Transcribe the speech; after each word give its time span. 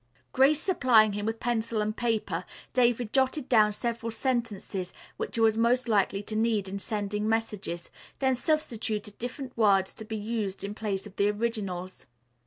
Grace 0.31 0.59
supplying 0.59 1.13
him 1.13 1.27
with 1.27 1.39
pencil 1.39 1.79
and 1.79 1.95
paper, 1.95 2.43
David 2.73 3.13
jotted 3.13 3.47
down 3.47 3.71
several 3.71 4.09
sentences 4.11 4.91
which 5.17 5.35
he 5.35 5.41
was 5.41 5.59
most 5.59 5.87
likely 5.87 6.23
to 6.23 6.35
need 6.35 6.67
in 6.67 6.79
sending 6.79 7.29
messages, 7.29 7.91
then 8.17 8.33
substituted 8.33 9.15
different 9.19 9.55
words 9.55 9.93
to 9.93 10.03
be 10.03 10.17
used 10.17 10.63
in 10.63 10.73
place 10.73 11.05
of 11.05 11.15
the 11.17 11.29
originals. 11.29 12.07